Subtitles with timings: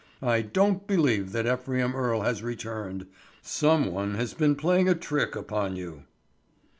[0.19, 3.05] I don't believe that Ephraim Earle has returned.
[3.43, 6.05] Some one has been playing a trick upon you."